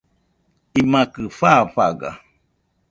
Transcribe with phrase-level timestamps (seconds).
[0.79, 2.09] imakɨ fafaga